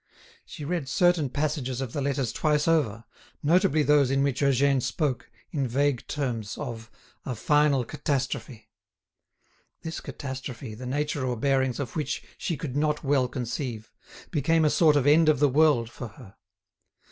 She 0.47 0.65
read 0.65 0.89
certain 0.89 1.29
passages 1.29 1.79
of 1.79 1.93
the 1.93 2.01
letters 2.01 2.33
twice 2.33 2.67
over, 2.67 3.03
notably 3.43 3.83
those 3.83 4.09
in 4.09 4.23
which 4.23 4.41
Eugène 4.41 4.81
spoke, 4.81 5.29
in 5.51 5.67
vague 5.67 6.07
terms, 6.07 6.57
of 6.57 6.89
"a 7.23 7.35
final 7.35 7.85
catastrophe." 7.85 8.71
This 9.83 9.99
catastrophe, 9.99 10.73
the 10.73 10.87
nature 10.87 11.23
or 11.23 11.37
bearings 11.37 11.79
of 11.79 11.95
which 11.95 12.23
she 12.39 12.57
could 12.57 12.75
not 12.75 13.03
well 13.03 13.27
conceive 13.27 13.91
became 14.31 14.65
a 14.65 14.71
sort 14.71 14.95
of 14.95 15.05
end 15.05 15.29
of 15.29 15.37
the 15.37 15.47
world 15.47 15.87
for 15.91 16.07
her. 16.07 16.35